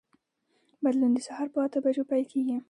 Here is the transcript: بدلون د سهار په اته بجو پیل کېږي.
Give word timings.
بدلون 0.83 1.11
د 1.15 1.19
سهار 1.27 1.47
په 1.53 1.59
اته 1.65 1.77
بجو 1.83 2.03
پیل 2.09 2.25
کېږي. 2.31 2.57